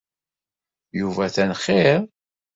[0.99, 1.99] Yuba atan xir.